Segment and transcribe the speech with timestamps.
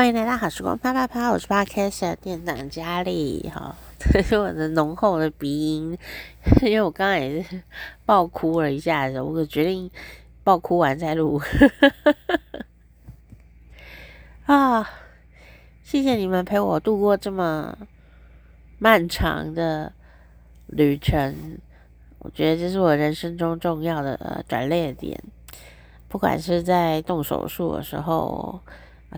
[0.00, 3.50] 欢迎来到好时光啪啪啪，我是 p o d c a s 店长佳丽。
[3.54, 5.98] 哈，这是我的浓厚的鼻音，
[6.64, 7.62] 因为我刚刚也是
[8.06, 9.90] 爆哭了一下子，我决定
[10.42, 11.38] 爆哭完再录。
[14.48, 14.88] 啊，
[15.82, 17.76] 谢谢你们陪我度过这么
[18.78, 19.92] 漫长的
[20.68, 21.58] 旅程，
[22.20, 25.22] 我觉得这是我人生中重要的转捩点，
[26.08, 28.58] 不管是在动手术的时候。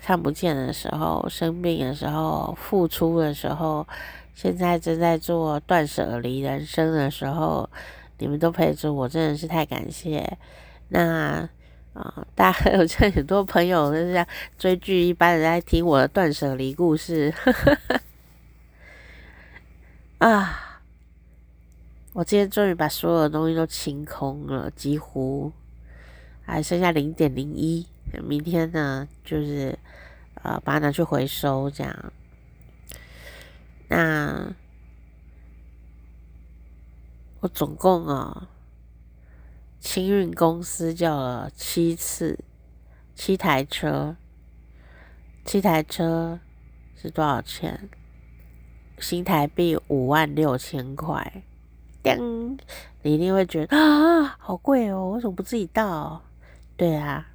[0.01, 3.87] 看不见的时候，生病的时候，付出的时候，
[4.35, 7.69] 现在正在做断舍离人生的时候，
[8.19, 10.39] 你们都陪着我，真的是太感谢。
[10.89, 11.49] 那
[11.93, 14.27] 啊，大家 有这很多朋友都是像
[14.57, 17.33] 追剧一般的在听我的断舍离故事。
[20.17, 20.81] 啊，
[22.15, 25.53] 我今天终于把所有的东西都清空了，几乎
[26.41, 27.87] 还剩下零点零一。
[28.21, 29.79] 明天呢，就是
[30.43, 32.13] 呃，把它拿去回收，这样。
[33.89, 34.55] 那
[37.41, 38.49] 我总共啊，
[39.81, 42.39] 清运公司叫了七次，
[43.15, 44.17] 七台车，
[45.45, 46.41] 七台车
[46.95, 47.89] 是多少钱？
[48.99, 51.43] 新台币五万六千块。
[52.03, 52.57] 叮，
[53.03, 56.23] 你一定会觉得啊，好贵哦，为什么不自己倒？
[56.77, 57.32] 对啊。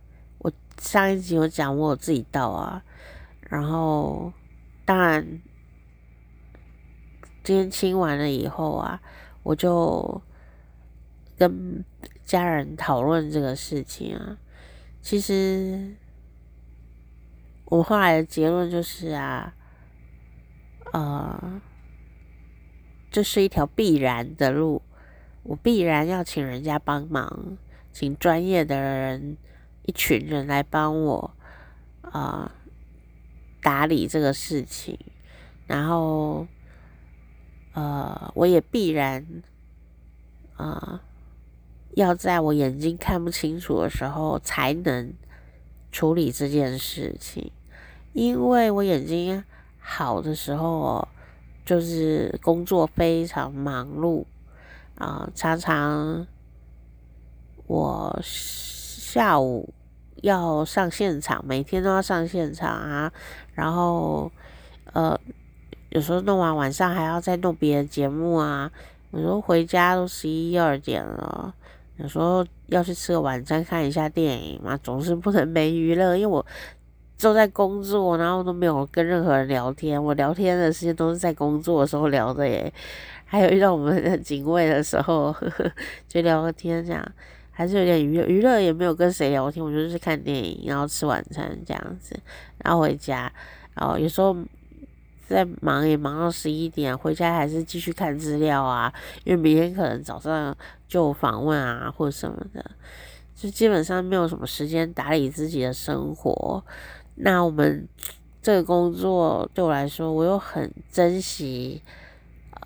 [0.79, 2.83] 上一集有讲我有自己倒啊，
[3.49, 4.31] 然后
[4.85, 5.41] 当然
[7.43, 9.01] 今天清完了以后啊，
[9.43, 10.21] 我就
[11.37, 11.83] 跟
[12.23, 14.37] 家人讨论这个事情啊。
[15.01, 15.95] 其实
[17.65, 19.53] 我后来的结论就是啊，
[20.93, 21.61] 呃，
[23.09, 24.81] 这是一条必然的路，
[25.43, 27.57] 我必然要请人家帮忙，
[27.91, 29.37] 请专业的人。
[29.87, 31.31] 一群人来帮我
[32.01, 32.51] 啊、
[33.61, 34.99] 打理这个事情，
[35.65, 36.45] 然后
[37.73, 39.25] 呃，我也必然
[40.57, 41.01] 啊、
[41.95, 45.13] 要在我眼睛看不清楚的时候才能
[45.89, 47.49] 处理这件事情，
[48.11, 49.41] 因为我眼睛
[49.79, 51.07] 好的时候
[51.65, 54.25] 就是工作非常忙碌
[54.95, 56.27] 啊、常常
[57.67, 59.73] 我下午。
[60.21, 63.11] 要上现场，每天都要上现场啊，
[63.53, 64.31] 然后
[64.93, 65.19] 呃，
[65.89, 68.71] 有时候弄完晚上还要再弄别的节目啊。
[69.11, 71.53] 有时候回家都十一二点了，
[71.95, 76.45] 有时候要去吃个晚餐，看一下电影嘛，总是不能没娱乐，因为我
[77.19, 80.03] 都在工作，然后都没有跟任何人聊天。
[80.03, 82.71] 我聊天的时间都是在工作的时候聊的耶，
[83.23, 85.71] 还有遇到我们的警卫的时候，呵呵，
[86.07, 87.03] 就聊个天这样。
[87.57, 92.15] 还是有点娱，娱乐也没有跟谁聊天，我就是看电影，然后吃晚餐这样子，
[92.59, 93.33] 然后回家，
[93.73, 94.37] 然后有时候
[95.27, 100.55] 在忙也忙到十一点，回家还是继续看资料啊，因为明天可能早上
[100.87, 102.63] 就访问啊或者什么的，
[103.35, 106.63] 就基本上没有什么时间打理自己的生活。
[107.15, 107.87] 那我们
[108.39, 111.81] 这个工作对我来说，我又很珍惜，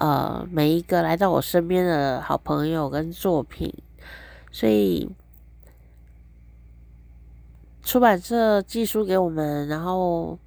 [0.02, 3.73] 呃，每一个来到我身边的好朋友跟作品。
[4.51, 5.09] 所以
[7.84, 10.38] 出版社寄书给我们，然后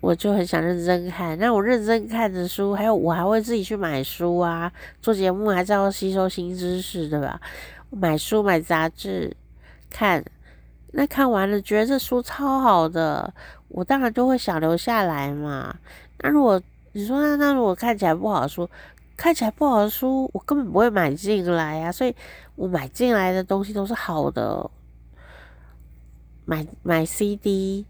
[0.00, 1.38] 我就很想认真看。
[1.38, 4.72] 那我认真看的书，还有我还会自己去买书啊。
[5.02, 7.40] 做节目还是要吸收新知识，对吧？
[7.90, 9.36] 买书买杂志
[9.90, 10.24] 看，
[10.92, 13.34] 那看完了觉得这书超好的，
[13.68, 15.76] 我当然就会想留下来嘛。
[16.20, 16.60] 那如果
[16.92, 18.68] 你说那那如果看起来不好的书，
[19.20, 22.16] 看起来不好的书，我根本不会买进来、啊，所以
[22.56, 24.70] 我买进来的东西都是好的。
[26.46, 27.84] 买买 CD，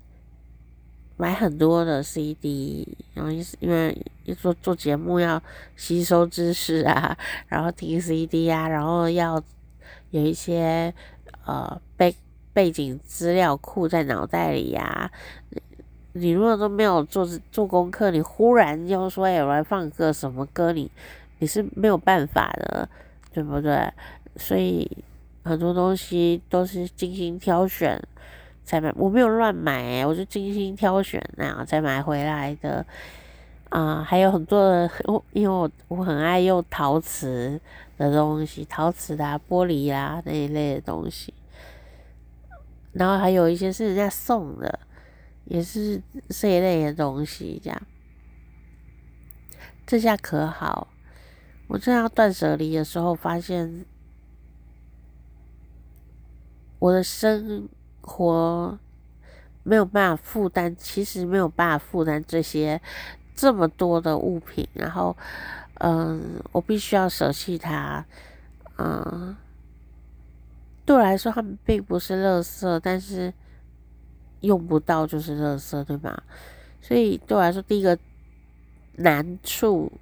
[1.17, 3.97] 买很多的 CD，然后因为
[4.37, 5.41] 做做节目要
[5.77, 7.17] 吸收知识啊，
[7.47, 9.41] 然后听 CD 啊，然后要
[10.11, 10.93] 有一些
[11.47, 12.13] 呃背
[12.53, 15.11] 背景资料库在脑袋里呀、啊。
[16.13, 20.91] 你如果都没有做做功课，你忽然又说哎，我来放个什么歌，你
[21.41, 22.89] 你是没有办法的，
[23.33, 23.93] 对不对？
[24.37, 24.89] 所以
[25.43, 28.01] 很多东西都是精心挑选
[28.65, 32.87] 才买，我没有乱买，我就精心挑选那样才买回来的。
[33.71, 37.61] 啊、还有很多的，我因为我我很爱用陶瓷
[37.99, 41.35] 的东西，陶瓷的、玻璃啊那一类的东西，
[42.93, 44.79] 然后还有一些是人家送的。
[45.47, 47.83] 也是这一类的东西，这样，
[49.85, 50.87] 这下可好。
[51.71, 53.85] 我正要断舍离的时候，发现
[56.81, 57.69] 我的生
[58.01, 58.77] 活
[59.63, 62.83] 没有办法负担，其实没有办法负担这些
[63.37, 65.17] 这么多的物品，然后，
[65.75, 68.05] 嗯，我必须要舍弃它，
[68.79, 69.37] 嗯，
[70.85, 73.33] 对我来说，他们并不是垃圾，但是
[74.41, 76.21] 用不到就是垃圾，对吧？
[76.81, 77.97] 所以对我来说，第一个
[78.97, 79.93] 难处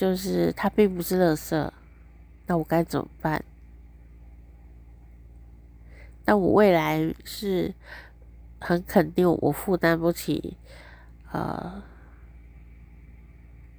[0.00, 1.70] 就是它并不是垃圾，
[2.46, 3.44] 那我该怎么办？
[6.24, 7.74] 那我未来是
[8.58, 10.56] 很肯定，我负担不起，
[11.30, 11.82] 呃，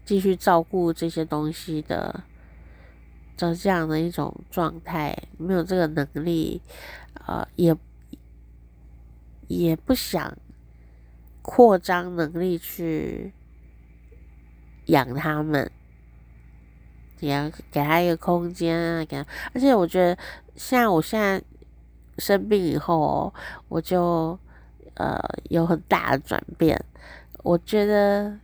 [0.06, 2.24] 继续照顾这些东西的，
[3.36, 6.62] 这这样的一种状态，没有这个能力，
[7.26, 7.76] 呃，也
[9.48, 10.38] 也不想
[11.42, 13.34] 扩张能力去
[14.86, 15.72] 养他们，
[17.22, 20.18] 也给他一个空间啊，给他，而且我觉得，
[20.56, 21.42] 像我现在。
[22.18, 23.34] 生病以后哦，
[23.68, 24.38] 我就
[24.94, 25.18] 呃
[25.50, 26.80] 有很大的转变。
[27.38, 28.38] 我觉得，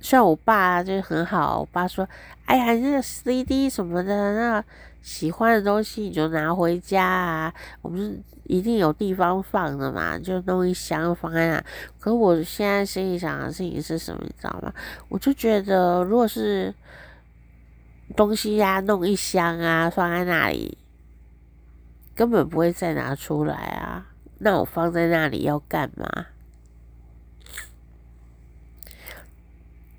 [0.00, 2.06] 虽然我爸就很好，我爸说
[2.44, 4.62] ：“哎呀，那个 CD 什么的，那
[5.00, 11.64] 喜欢的东西你就拿回家啊，我们一定有地方放的嘛，就弄一箱放在那。”
[11.98, 14.70] 可我现在心里想的事情是什么，你知道吗？
[15.08, 16.74] 我就觉得，如果是
[18.16, 20.78] 东西呀、弄一箱啊，放在那里。
[22.14, 24.06] 根本不会再拿出来啊！
[24.38, 26.26] 那我放在那里要干嘛？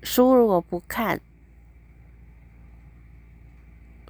[0.02, 1.20] 书如果不看，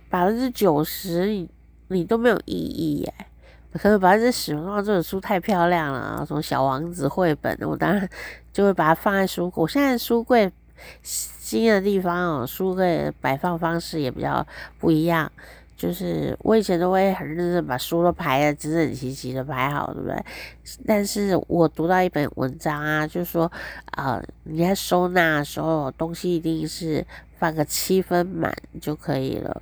[0.08, 1.50] 百分之九十你
[1.88, 3.12] 你都没有意义耶。
[3.72, 8.08] 可能百分之十，哇，这本书太漂亮了，什么小王子绘本，我当然
[8.52, 9.62] 就会把它放在书柜。
[9.62, 10.50] 我现在书柜
[11.02, 14.46] 新的地方哦，书柜摆放方式也比较
[14.78, 15.30] 不一样。
[15.76, 20.24] 就是我以前都会很认真把书都排的整整齐齐的排好，对不对？
[20.86, 23.52] 但是我读到一本文章啊，就是说，
[23.92, 27.06] 呃，你在收纳的时候，东西一定是
[27.38, 29.60] 放个七分满就可以了。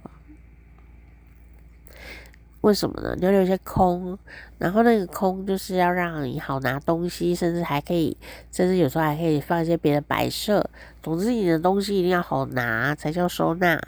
[2.65, 3.15] 为什么呢？
[3.19, 4.19] 你要留一些空，
[4.57, 8.17] 然后那个空就是要让你好拿东西，甚至还可以，
[8.51, 10.65] 甚至有时候还可以放一些别的摆设。
[11.03, 13.79] 总之，你的东西一定要好拿才叫收纳。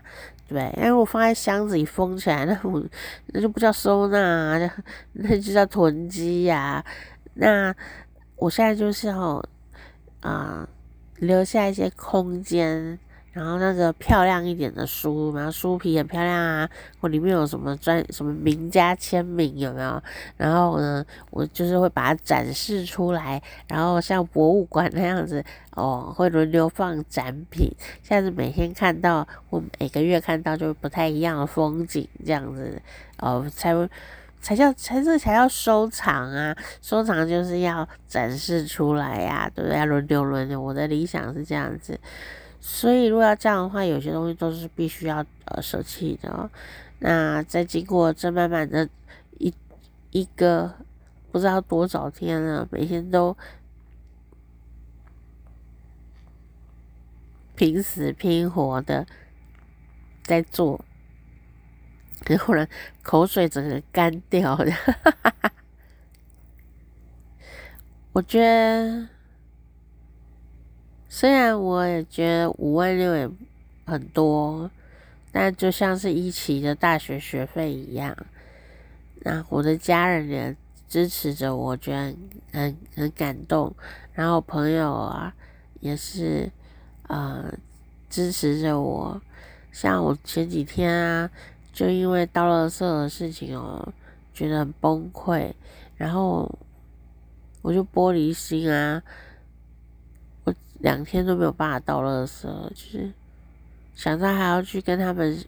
[0.47, 2.85] 对，因为我放在箱子里封起来，那我
[3.29, 4.75] 那就不叫收纳啊，
[5.15, 6.85] 那就叫囤积呀。
[7.33, 7.75] 那
[8.37, 9.43] 我现在就是要
[10.21, 10.69] 啊，
[11.17, 12.99] 留下一些空间。
[13.37, 16.67] 然后那个漂亮一点的书，然后书皮很漂亮啊，
[16.99, 20.03] 或里面有什么专什么名家签名有没有？
[20.39, 27.71] 然后呢，我就是会把它展示出来，然后像博物馆那样子哦，会轮流放展品，
[28.03, 32.81] 像是每天看到或每个月看到就不太一样的风景这样子
[33.19, 33.75] 哦，才
[34.41, 36.57] 才叫才这才叫收藏啊！
[36.81, 39.79] 收藏就是要展示出来呀、对不对？
[39.79, 42.01] 要轮流轮流，我的理想是这样子。
[42.61, 46.51] 所以，如果要这样的话，有些东西都是必须要呃舍弃的。
[46.99, 48.89] 那在经过这慢慢的
[49.39, 49.55] 一
[50.11, 50.75] 一个
[51.31, 53.37] 不知道多少天了，每天都
[57.55, 59.07] 拼死拼活的
[60.25, 60.85] 在做，
[62.27, 62.67] 然后呢，
[63.03, 64.73] 口水整个干掉的，
[68.13, 69.09] 我觉得。
[71.19, 73.27] 虽然我也觉得五万六也
[73.87, 74.71] 很多，
[75.33, 78.15] 但就像是一期的大学学费一样，
[79.21, 80.55] 那我的家人也
[80.87, 82.15] 支持着我，觉得
[82.53, 83.75] 很很感动。
[84.13, 85.35] 然后朋友啊
[85.81, 86.53] 也是
[87.07, 87.51] 呃
[88.11, 89.19] 支持着我，
[89.73, 91.31] 像我前几天啊，
[91.73, 93.91] 就因为倒垃圾的事情哦，
[94.35, 95.51] 觉得很崩溃，
[95.97, 96.59] 然后
[97.63, 99.03] 我就玻璃心啊。
[100.87, 103.13] 两天都没有办法倒垃圾，就是
[103.93, 105.45] 想到还要去跟他们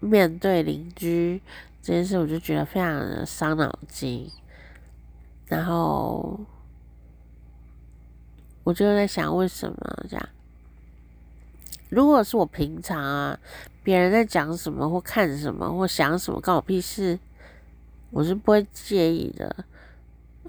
[0.00, 1.40] 面对邻居
[1.80, 4.30] 这件事，我就觉得非常的伤脑筋。
[5.46, 6.38] 然后
[8.64, 10.28] 我就在想，为什么这样？
[11.88, 13.40] 如果是我平常啊，
[13.82, 17.18] 别人在讲什么或看什么或想什么，关我屁事，
[18.10, 19.64] 我是不会介意的。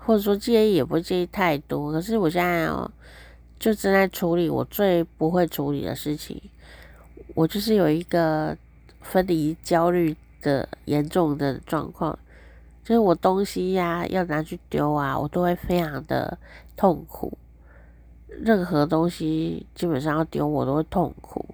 [0.08, 2.90] 或者说介意也不介意太多，可是我现在哦，
[3.60, 6.42] 就正在处理我最不会处理的事情。
[7.36, 8.58] 我就是有一个
[9.02, 12.18] 分离焦虑的严重的状况，
[12.86, 16.38] 就是我东西呀、要拿去丢啊，我都会非常的
[16.78, 17.38] 痛苦。
[18.30, 21.46] 任何东西基本上要丢，我都会痛苦。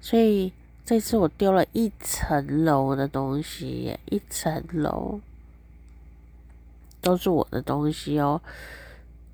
[0.00, 0.50] 所以
[0.86, 5.20] 这次我丢了一层楼的东西，一层楼。
[7.00, 8.40] 都是我的东西哦，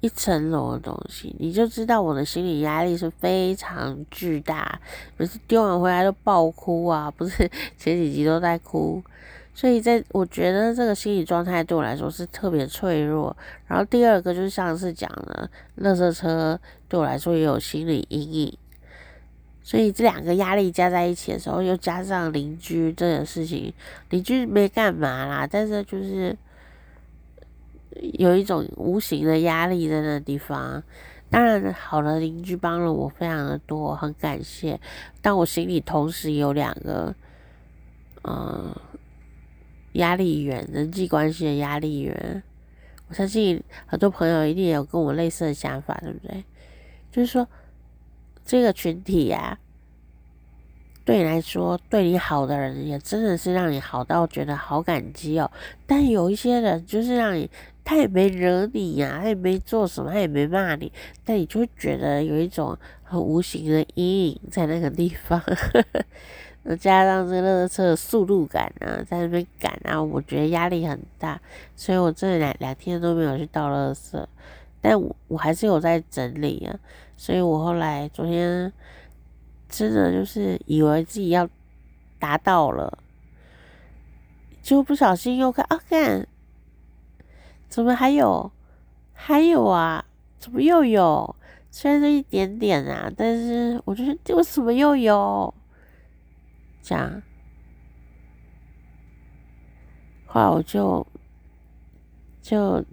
[0.00, 4.80] 一层楼的东西，你就知道我的心理压力是非常巨大，
[5.16, 9.02] 每次丢完回来都爆哭啊， 不是前几集都在哭，
[9.54, 13.36] 所以在我觉得这个心理状态对我来说是特别脆弱。
[13.66, 18.58] 然后第二个就是上次讲的，垃圾车对我来说也有心理阴影。
[19.62, 23.72] 所以这两个压力加在一起的时候，又加上邻居这件事情，
[24.10, 26.36] 邻居没干嘛啦，但是就是
[28.14, 30.82] 有一种无形的压力在那地方。
[31.28, 34.80] 当然，好的邻居帮了我非常的多，很感谢。
[35.20, 37.14] 但我心里同时有两个，
[38.22, 38.74] 嗯，
[39.92, 42.42] 压力源，人际关系的压力源。
[43.08, 46.44] 我相信很多朋友一定也有跟我类似的想法，对不对？
[47.10, 47.46] 就是说。
[48.48, 49.58] 这个群体呀、
[51.04, 55.50] 对你来说，对你好的人也真的是让你好到觉得好感激哦。
[55.84, 57.50] 但有一些人就是让你，
[57.86, 60.90] 他也没惹你呀、他也没做什么，他也没骂你，
[61.24, 65.40] 但你就会觉得有一种很无形的阴影在那个地方。
[66.80, 71.40] 加上这个垃圾车的速度感啊，在那边赶啊，我觉得压力很大，
[71.76, 74.26] 所以我这两两天都没有去倒垃圾。
[74.80, 76.76] 但我我还是有在整理啊，
[77.16, 78.72] 所以我后来昨天
[79.68, 81.48] 真的就是以为自己要
[82.18, 82.98] 达到了，
[84.60, 86.26] 就不小心又看啊，看
[87.68, 88.50] 怎么还有
[89.12, 90.04] 还有啊？
[90.38, 91.36] 怎么又有？
[91.70, 95.52] 虽然是一点点啊，但是我觉得为什么又有？
[96.82, 97.22] 这样，
[100.26, 101.06] 后来我就
[102.42, 102.84] 就。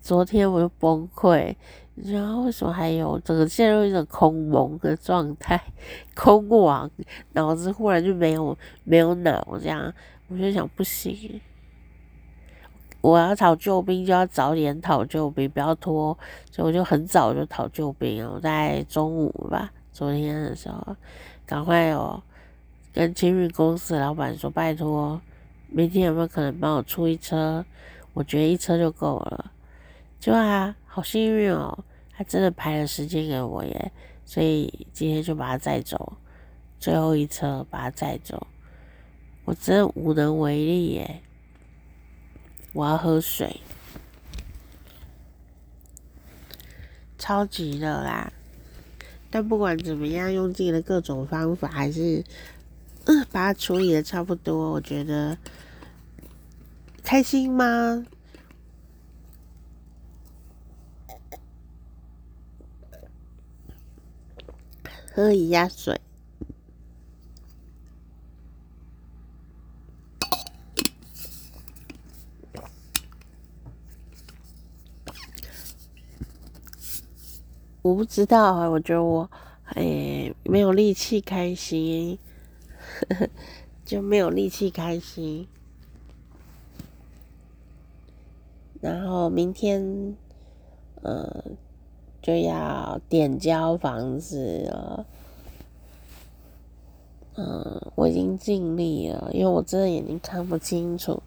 [0.00, 1.56] 昨天我就崩溃，
[1.94, 5.58] 然后为什么还有整个陷入一种空蒙的状态，
[6.14, 6.90] 空亡，
[7.32, 9.90] 脑子忽然就没有没有脑这样，
[10.28, 11.40] 我就想不行，
[13.04, 16.16] 我要讨救兵就要早点讨救兵，不要拖，
[16.50, 20.96] 所以我就很早就讨救兵，我在中午吧，昨天的时候，
[21.44, 22.22] 赶快哦，
[22.94, 25.20] 跟清运公司老板说拜托，
[25.68, 27.62] 明天有没有可能帮我出一车？
[28.14, 29.52] 我觉得一车就够了。
[30.18, 31.78] 就啊，好幸运哦，
[32.16, 33.92] 他真的排了时间给我耶，
[34.24, 36.14] 所以今天就把他载走，
[36.80, 38.46] 最后一车把他载走，
[39.44, 41.20] 我真无能为力耶。
[42.74, 43.60] 我要喝水，
[47.16, 48.32] 超级热啦。
[49.30, 52.24] 但不管怎么样，用尽了各种方法，还是
[53.04, 54.72] 嗯把它处理的差不多。
[54.72, 55.38] 我觉得
[57.04, 58.04] 开心吗？
[65.14, 66.00] 喝一下水。
[77.84, 79.30] 我不知道啊，我觉得我
[79.74, 82.18] 哎没有力气开心，
[83.84, 85.46] 就没有力气开心。
[88.80, 90.16] 然后明天，
[91.02, 91.44] 呃。
[92.22, 95.06] 就要点交房子了，
[97.36, 101.22] 嗯，我已经尽力了，因为我真的眼睛看不清楚，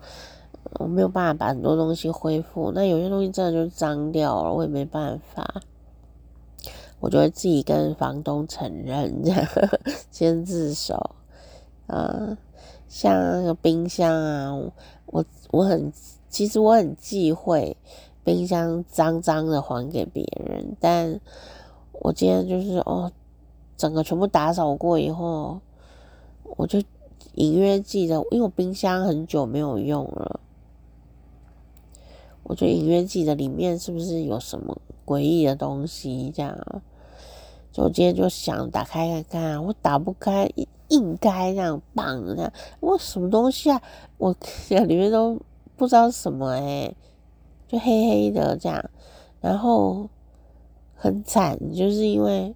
[0.80, 2.72] 我没有办法把很多东西恢复。
[2.74, 5.62] 那有些东西真的就脏掉了，我也没办法，
[7.00, 9.48] 我就会自己跟房东承认，这样
[10.12, 11.16] 先自首。
[11.88, 12.38] 啊，
[12.88, 14.54] 像那个冰箱啊，
[15.06, 15.92] 我我很
[16.30, 17.78] 其实我很忌讳。
[18.24, 21.18] 冰箱脏脏的还给别人，但
[21.94, 23.10] 我今天就是哦，
[23.78, 25.62] 整个全部打扫过以后，
[26.58, 26.84] 我就
[27.36, 30.42] 隐约记得，因为我冰箱很久没有用了，
[32.48, 36.58] 我就隐约记得里面是不是有什么诡异的东西这样，
[37.74, 40.50] 就我今天就想打开看看，我打不开，
[40.88, 43.82] 硬开这样，棒这样，我什么东西啊？
[44.18, 44.34] 我
[44.88, 45.38] 里面都
[45.76, 46.96] 不知道什么诶、
[47.68, 48.90] 就黑黑的这样，
[49.42, 50.10] 然后
[50.96, 52.56] 很惨，就是因为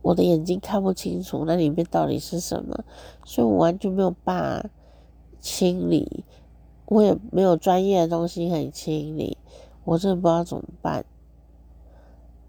[0.00, 2.84] 我的眼睛看不清楚那里面到底是什么，
[3.26, 4.70] 所以我完全没有办法
[5.40, 6.24] 清理，
[6.92, 9.36] 我也没有专业的东西可以清理，
[9.84, 11.04] 我真的不知道怎么办，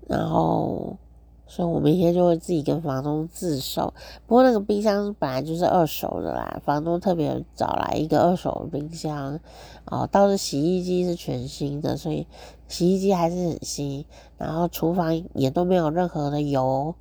[0.07, 0.97] 然后。
[1.45, 3.93] 所以我明天就会自己跟房东自首。
[4.25, 9.39] 不过那个冰箱本来就是二手的啦，房东特别找来一个二手的冰箱。
[9.85, 12.25] 哦，倒是洗衣机是全新的，所以
[12.67, 14.03] 洗衣机还是很新。
[14.39, 16.95] 然后厨房也都没有任何的油，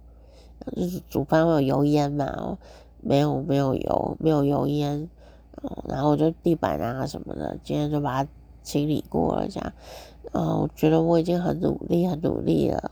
[0.77, 2.59] 就是煮饭会有油烟嘛，哦，
[3.01, 5.09] 没有没有油，没有油烟。
[5.89, 8.31] 然后我就地板啊什么的，今天就把它
[8.63, 9.73] 清理过了，这样，
[10.33, 12.91] 嗯，我觉得我已经很努力，很努力了。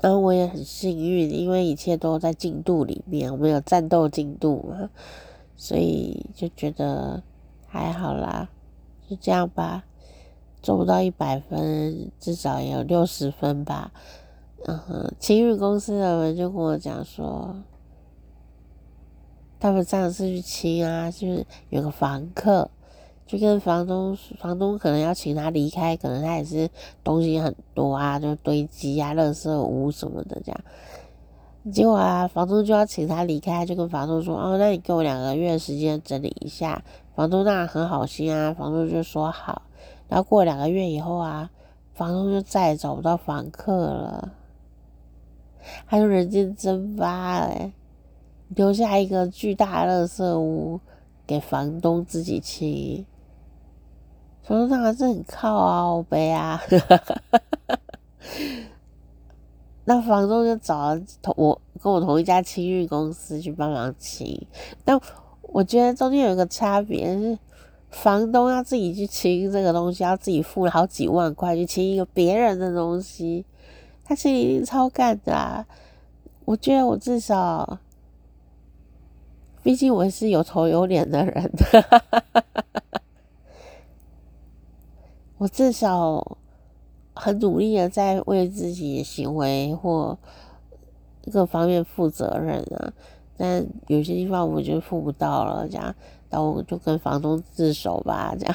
[0.00, 4.90] 然后我也很幸运，因为一切都在进度里面，我们有战斗进度嘛，
[5.56, 7.22] 所以就觉得
[7.66, 8.48] 还好啦，
[9.08, 9.84] 就这样吧。
[10.62, 13.92] 做不到一百分，至少也有六十分吧。
[14.64, 17.56] 嗯哼，清运公司的人就跟我讲说，
[19.58, 22.70] 他们上次去清啊，就是有个房客，
[23.26, 26.68] 就跟房东，房东可能要请他离开，可能他也是
[27.02, 30.60] 东西很多啊，就堆积啊，垃圾屋什么的这样。
[31.72, 36.84] 结果啊，房东就要请他离开，就跟房东说：“哦，那你给我两个月时间整理一下。”
[37.16, 39.62] 房东那很好心啊，房东就说好。
[40.06, 41.50] 然后过两个月以后啊，
[41.94, 44.32] 房东就再也找不到房客了，
[45.88, 47.72] 他就人间蒸发了，
[48.48, 50.80] 留下一个巨大垃圾屋
[51.26, 53.04] 给房东自己清。
[54.42, 56.60] 房东当然是很靠啊，我背啊，
[59.84, 64.46] 那房东就找了同我跟我同一家清运公司去帮忙清。
[64.84, 65.00] 但
[65.42, 67.38] 我觉得中间有一个差别是。
[67.88, 73.46] 房东要自己去清这个东西，要自己付了好几万块去清一个别人的东西，
[74.04, 75.64] 他心里一定超干的啊！
[76.44, 77.78] 我觉得我至少，
[79.66, 81.52] 毕竟我是有头有脸的人，
[85.38, 86.38] 我至少
[87.12, 90.16] 很努力的在为自己的行为或
[91.32, 92.92] 各方面负责任啊。
[93.36, 95.92] 但有些地方我就付不到了，这样。
[96.30, 98.54] 那我就跟房东自首吧，这样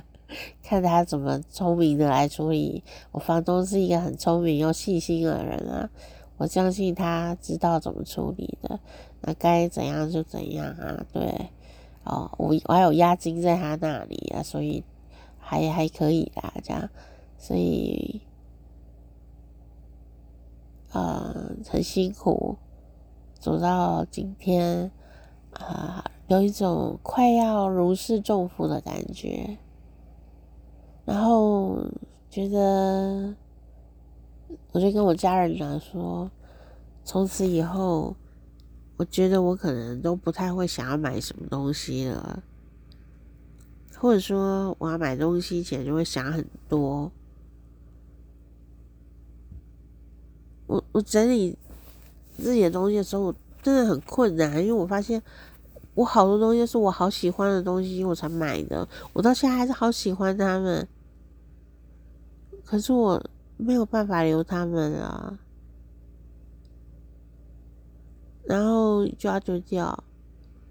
[0.64, 2.82] 看他怎么聪明的来处理。
[3.12, 5.90] 我房东是一个很聪明又细心的人啊，
[6.38, 8.80] 我相信他知道怎么处理的。
[9.20, 11.50] 那该怎样就怎样啊，对，
[12.04, 14.82] 哦，我我还有押金在他那里啊，所以
[15.38, 16.88] 还还可以啦，这样，
[17.36, 18.22] 所以，
[20.92, 22.56] 呃，很辛苦，
[23.38, 24.90] 走到今天
[25.52, 26.04] 啊。
[26.28, 29.56] 有一种快要如释重负的感觉，
[31.06, 31.78] 然后
[32.28, 33.34] 觉得，
[34.72, 36.30] 我就跟我家人讲说，
[37.04, 38.14] 从此以后，
[38.96, 42.42] 我觉得我可能都不太会想要买什么东西了，
[43.96, 47.10] 或者说我要买东西前就会想很多。
[50.66, 51.56] 我我整理
[52.36, 55.22] 自己的东西的时候，我真的很困难，因为我发现。
[55.94, 58.88] 我好多东西是我好喜欢的东西，我才买的。
[59.12, 60.86] 我到现在还是好喜欢他们，
[62.64, 63.20] 可是我
[63.58, 65.38] 没有办法留他们啊，
[68.44, 70.04] 然后就要丢掉。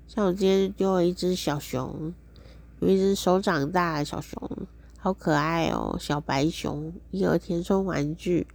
[0.08, 2.14] 像我今天丢了一只小熊，
[2.80, 4.40] 有一只手掌大的小熊，
[4.98, 8.48] 好可爱哦，小白熊，一个填充玩具，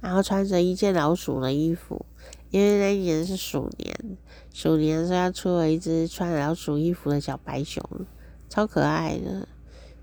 [0.00, 2.04] 然后穿着一件老鼠的衣服。
[2.50, 4.18] 因为那一年是鼠年，
[4.52, 7.82] 鼠年的时候他出了一只穿老鼠衣服的小白熊，
[8.48, 9.46] 超可爱的。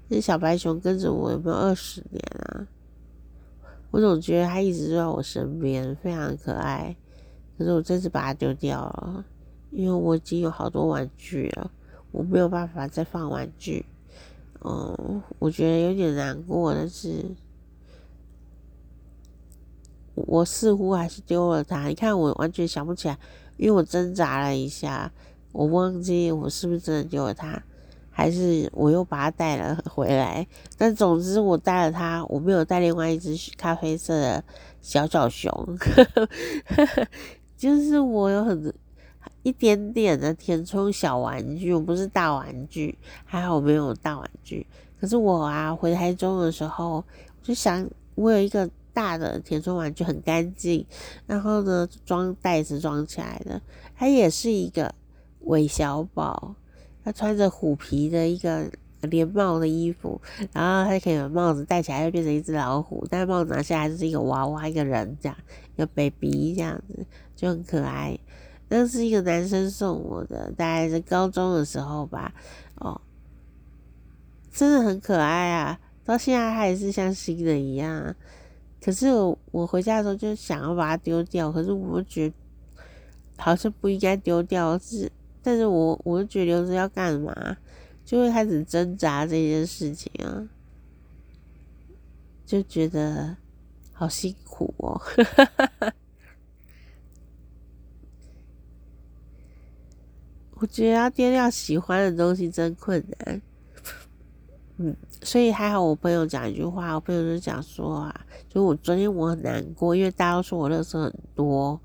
[0.07, 2.67] 那小白熊跟着我有没有二十年啊？
[3.93, 6.95] 我总觉得它一直都在我身边，非常可爱。
[7.55, 9.23] 可是我这次把它丢掉了，
[9.69, 11.69] 因为我已经有好多玩具了，
[12.11, 13.85] 我没有办法再放玩具。
[14.61, 17.23] 嗯，我觉得有点难过但是。
[20.15, 23.17] 我似乎还是丢了它，你看我完全想不起来，
[23.57, 25.11] 因为我挣扎了一下，
[25.51, 27.63] 我忘记我是不是真的丢了它，
[28.13, 30.47] 还是我又把它带了回来。
[30.77, 34.43] 但总之我带了它，我没有带另外一只咖啡色的
[34.81, 35.51] 小小熊，
[37.57, 38.73] 就是我有很
[39.41, 44.65] 一点点的填充小玩具，我不是大玩具，还好我没有大玩具。
[45.01, 47.05] 可是我啊回台中的时候，我
[47.41, 48.69] 就想我有一个。
[48.95, 50.85] 大的填充玩具很干净，
[51.25, 53.59] 然后呢，装袋子装起来的，
[53.95, 54.93] 它也是一个
[55.45, 56.53] 韦小宝，
[57.03, 58.69] 他穿着虎皮的一个
[59.01, 65.37] 连帽的衣服，然后他可以把帽子戴起来，就变成一只老虎，但帽子拿下来就是一个娃娃，一个人这样，
[65.75, 68.17] 一个 baby 这样子，就很可爱。
[68.69, 72.33] 那是一个男生送我的，大概是高中的时候吧，
[72.75, 72.99] 哦，
[74.51, 78.15] 真的很可爱啊，到现在还是像新的一样。
[78.83, 82.35] 可是我我回家的时候就想要把它丢掉，可是我觉得
[83.37, 85.11] 好像不应该丢掉，是，
[85.43, 87.57] 但是我我就觉得留着要干嘛，
[88.05, 90.47] 就会开始挣扎这件事情啊，
[92.45, 93.35] 就觉得
[93.91, 94.99] 好辛苦哦。
[100.55, 103.41] 我觉得要丢掉喜欢的东西真困难。
[104.77, 111.79] 嗯，所以还好，我朋友讲一句话，我朋友就讲说啊，就我昨天我很难过，因为大家都说我认识很多，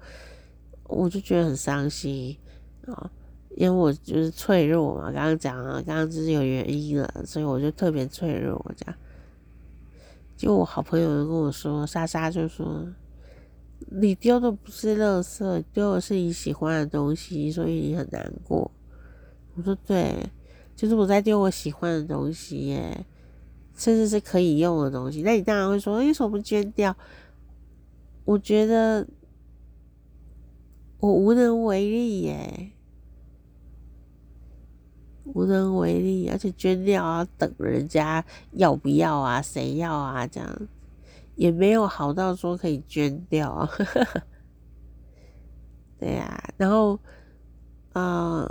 [0.85, 2.39] 我就觉得很伤心
[2.87, 3.11] 啊，
[3.59, 8.95] 因为我就是脆弱嘛，刚刚讲了，刚刚就是有原因了，所以我就特别脆弱，我讲。
[10.37, 12.87] 就我好朋友就跟我说，莎莎就说，
[13.91, 18.71] 你丢的不是垃圾，丢的是你喜欢的东西，所以你很难过。
[19.57, 20.15] 我说对。
[20.77, 23.05] 就是我在丢我喜欢的东西耶，
[23.75, 25.23] 甚至是可以用的东西。
[25.23, 26.97] 那你当然会说，为什么不捐掉？
[28.25, 29.05] 我觉得
[31.01, 32.71] 我无能为力耶，
[35.35, 36.29] 无能为力。
[36.29, 40.27] 而且捐掉啊等人家要不要啊，谁要啊？
[40.27, 40.69] 这样
[41.37, 43.69] 也没有好到说可以捐掉。
[45.99, 46.99] 对呀、然后，
[47.93, 48.49] 呃。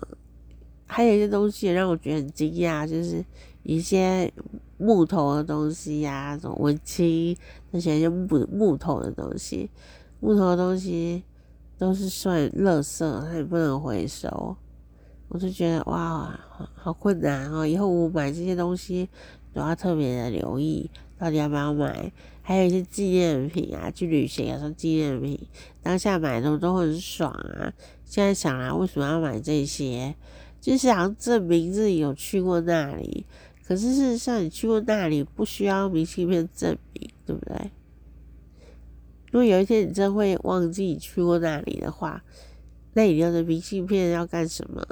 [0.90, 3.22] 还有一些东西让我觉得很惊讶，就是
[3.62, 4.32] 一些
[4.78, 7.36] 木头的东西呀、啊，什么文青
[7.72, 9.70] 那些就木木头的东西，
[10.22, 11.22] 木头的东西
[11.78, 14.56] 都是算垃圾，它也不能回收。
[15.30, 16.40] 我就觉得哇，
[16.76, 17.66] 好困难哦！
[17.66, 19.10] 以后我买这些东西
[19.54, 22.12] 都要特别的留意，到底要不要买。
[22.42, 25.38] 还有一些纪念品啊，去旅行啊，说纪念品，
[25.84, 27.74] 当下买的都很爽啊。
[28.06, 30.16] 现在想来，为什么要买这些？
[30.62, 33.26] 就是想证明自己有去过那里，
[33.66, 37.72] 可是事实上你去过那里不需要明信片证明，对不对？
[39.30, 42.24] 如果有一天你真会忘记你去过那里的话，
[42.97, 44.83] 那你留的明信片要干什么？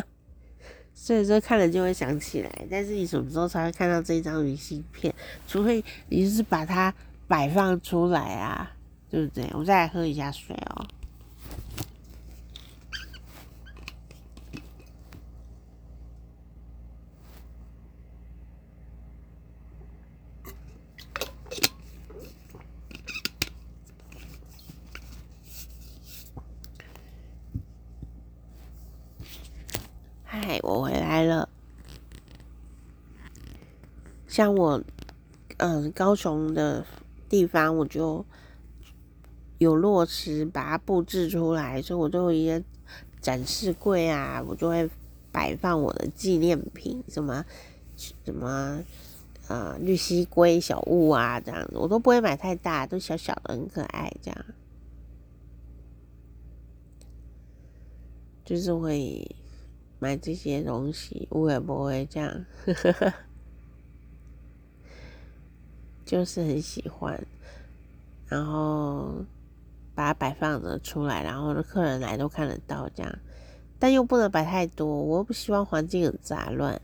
[0.92, 5.14] 所以说看了就会想起来，但是你什么时候才会看到这张明信片？
[5.48, 6.92] 除非你是把它
[7.26, 8.70] 摆放出来啊，
[9.08, 9.50] 对不对？
[9.54, 10.86] 我再来喝一下水哦。
[30.44, 31.48] 嗨，我回来了。
[34.26, 34.82] 像我，
[35.58, 36.84] 嗯，高雄的
[37.28, 38.26] 地方，我就
[39.58, 42.60] 有落实把它布置出来，所以我都有一些
[43.20, 44.90] 展示柜啊，我就会
[45.30, 47.44] 摆放我的纪念品，什么
[47.96, 48.82] 什么，
[49.46, 54.44] 呃，绿蠵龟小物啊，这样子，我都不会买太大，都小小的，很可爱，这样，
[58.44, 59.36] 就是会。
[60.02, 63.14] 买这些东西，我也不会这样，呵呵呵，
[66.04, 67.24] 就是很喜欢，
[68.26, 69.24] 然后
[69.94, 73.18] 把它摆放着出来，然后客人来都看得到这样，
[73.78, 76.82] 但又不能摆太多，我又不希望环境很杂乱，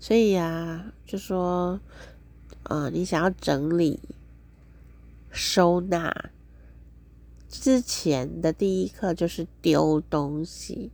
[0.00, 1.78] 所以呀、啊，就说，
[2.64, 4.00] 呃，你想要整理、
[5.30, 6.30] 收纳
[7.48, 10.90] 之前的第一课就是丢东西。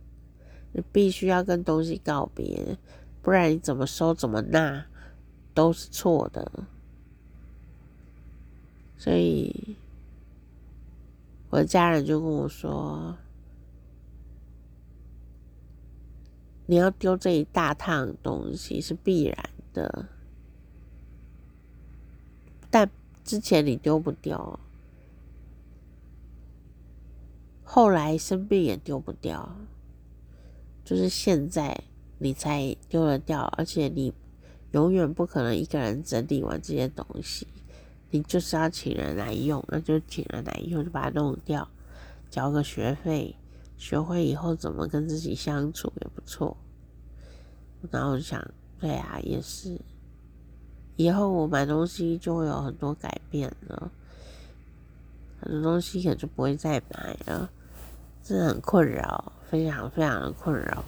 [0.77, 2.77] 你必须要跟东西告别，
[3.21, 4.85] 不然你怎么收怎么纳
[5.53, 6.51] 都是错的。
[8.97, 9.77] 所以，
[11.49, 13.15] 我的家人就跟我说
[16.67, 20.09] ：“你要丢这一大趟东西是必然的，
[22.69, 22.91] 但
[23.23, 24.59] 之前你丢不掉，
[27.63, 29.55] 后来生病也丢不掉。”
[30.85, 31.77] 就是现在
[32.19, 34.13] 你才丢了掉，而且你
[34.71, 37.47] 永远不可能一个人整理完这些东西，
[38.11, 41.67] 你就是要请人来用，那就请人来用，就把它弄掉，
[42.29, 43.35] 交个学费，
[43.77, 46.55] 学会以后怎么跟自己相处也不错。
[47.91, 48.45] 然后想，
[48.79, 49.79] 对啊，也是，
[50.95, 53.91] 以后我买东西就会有很多改变了，
[55.39, 57.49] 很多东西可能就不会再买了，
[58.23, 59.31] 真的很困扰。
[59.49, 60.83] 非常非常的困扰，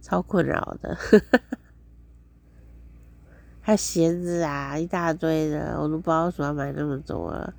[0.00, 0.96] 超困扰的，
[3.60, 7.52] 还有鞋子啊，一大堆的，我都不知道为什么买那么多了。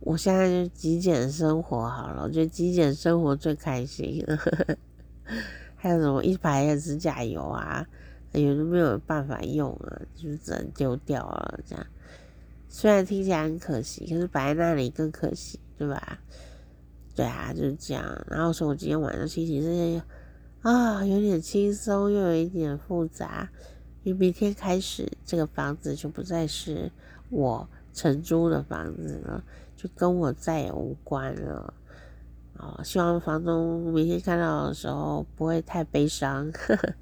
[0.00, 4.24] 我现在就极简生活好了，我觉得极简生活最开心。
[5.76, 7.86] 还有什么一排的指甲油啊，
[8.32, 11.60] 有的没有办法用啊，就只能丢掉了。
[11.66, 11.86] 这样
[12.68, 16.18] 虽然听起来很可惜，可是摆在那里更可惜，对吧？
[17.20, 18.24] 对啊，就是这样。
[18.30, 20.00] 然后说，我今天晚上心情是
[20.62, 23.50] 啊，有点轻松，又有一点复杂。
[24.04, 26.90] 因为明天开始，这个房子就不再是
[27.28, 29.44] 我承租的房子了，
[29.76, 31.74] 就跟我再也无关了。
[32.56, 36.94] 哦，希望房东明天看到的时候不会太悲伤，呵呵，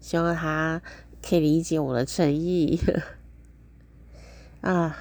[0.00, 0.82] 希望他
[1.22, 2.80] 可以理解我的诚意。
[4.60, 4.96] 啊，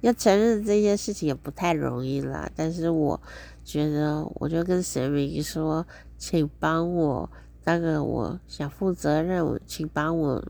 [0.00, 3.20] 要承认这件事情也不太容易啦，但是我
[3.68, 7.30] 觉得，我就跟神明说，请帮我
[7.62, 10.42] 当个我想负责任，请帮我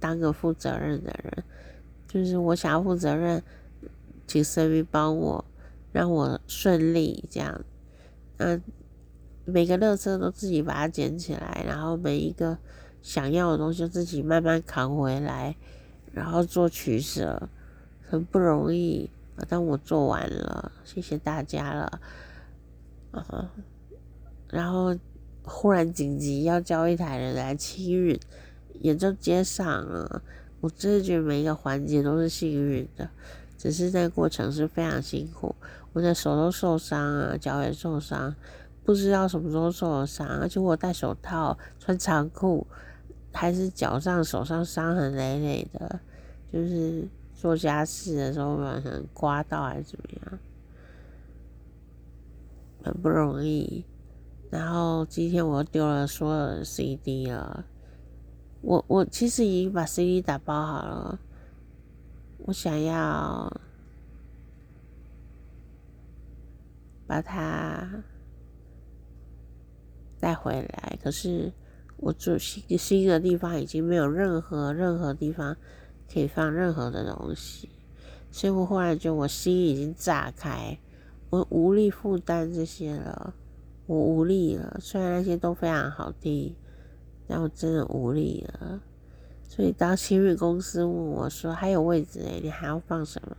[0.00, 1.44] 当个负责任的人，
[2.08, 3.42] 就是我想要负责任，
[4.26, 5.44] 请神明帮我，
[5.92, 7.60] 让我顺利这样。
[8.38, 8.62] 嗯，
[9.44, 12.56] 每个垃圾都自己把它捡起来，然后每一个
[13.02, 15.54] 想要的东西自己慢慢扛回来。
[16.14, 17.48] 然后做取舍，
[18.06, 19.08] 很不容易，
[19.48, 22.00] 但我做完了，谢谢大家了。
[23.12, 23.50] 啊，
[24.50, 24.94] 然后
[25.44, 28.18] 忽然紧急要叫一台人来清运，
[28.80, 30.20] 也就接上了。
[30.60, 33.08] 我真的觉得每一个环节都是幸运的，
[33.56, 35.54] 只是那个过程是非常辛苦，
[35.92, 38.34] 我的手都受伤啊，脚也受伤，
[38.84, 42.66] 不知道什么时候受了伤，而且我戴手套，穿长裤。
[43.34, 45.98] 还是脚上、手上伤痕累累的，
[46.52, 50.38] 就是做家事的时候可能刮到还是怎么样，
[52.82, 53.84] 很不容易。
[54.50, 57.64] 然后今天我丢了所有的 CD 了，
[58.60, 61.18] 我我其实已经把 CD 打包好了，
[62.38, 63.60] 我想要
[67.06, 68.02] 把它
[70.20, 71.52] 带回来，可是。
[72.04, 75.56] 我住新新的地方已经没有任何任何地方
[76.12, 77.68] 可以放任何的东西，
[78.32, 80.76] 所以我忽然觉得我心已经炸开，
[81.32, 83.32] 我无力负担这些了，
[83.86, 84.76] 我无力了。
[84.78, 86.54] 虽然那些都非常好听，
[87.26, 88.82] 但我真的无力了。
[89.42, 93.34] 所以当清运公司问我说还有位置诶，你还要放什么？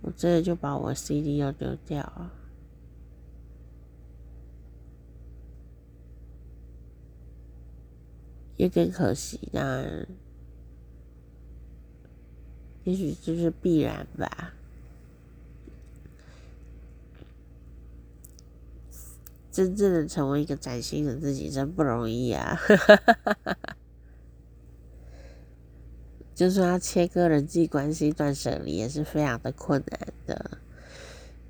[0.00, 2.32] 我真的就把我 CD 要丢掉了。
[8.56, 10.08] 有点可惜，但
[12.84, 14.54] 也许就是必然吧。
[19.58, 22.56] 真正的成为一个崭新的自己，真不容易啊！
[26.32, 30.58] 就算要切割人际关系、断舍离，也是非常的困难的。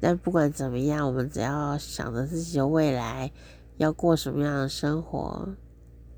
[0.01, 3.31] 但不管怎么样，我们只要想着自己的未来
[3.77, 5.47] 要过什么样的生活。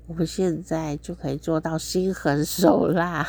[0.07, 3.27] 我们现在就可以做到心狠手辣，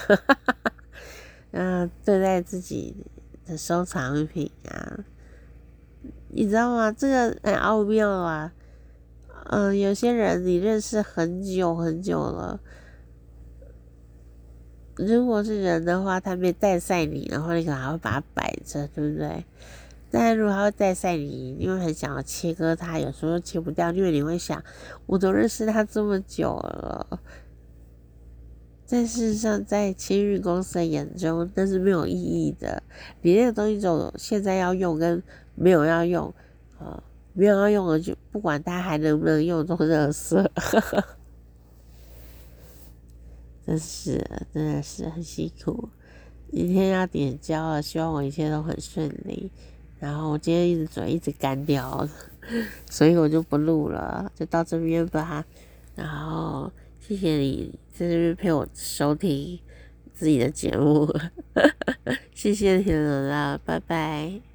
[1.51, 2.94] 嗯，对待自己
[3.44, 5.01] 的收藏品啊，
[6.33, 6.90] 你知道吗？
[6.90, 8.53] 这个很奥妙啊。
[9.51, 12.61] 嗯，有些人你认识很久很久了，
[14.97, 19.45] 如果是人的话，他没带晒你，然后你可能还会把它摆着，对不对？
[20.11, 24.62] 但如果他会带晒你，因为很想要切割他，有时候切不掉，因为你会想，
[25.07, 27.21] 我都认识他这么久了。
[28.88, 32.83] 但事实上，在清运公司的眼中，那是没有意义的。
[33.23, 35.23] 你那个东西，就现在要用跟
[35.55, 36.33] 没有要用，
[36.79, 40.51] 啊、没有要用的就不管它还能不能用，都是垃圾。
[43.65, 45.88] 真是，真的是很辛苦。
[46.51, 49.51] 今天要点交了，希望我一切都很顺利。
[50.01, 52.07] 然后我今天一直嘴一直干掉，
[52.91, 55.45] 所以我就不录了，就到这边吧。
[55.95, 59.61] 然后谢谢你在这边陪我收听
[60.12, 61.09] 自己的节目，
[62.35, 64.52] 谢谢你了啦，拜拜。